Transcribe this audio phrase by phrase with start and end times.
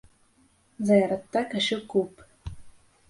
[0.89, 2.27] ...Зыяратта кеше күп.